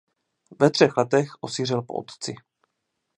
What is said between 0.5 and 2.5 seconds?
Ve třech letech osiřel po otci.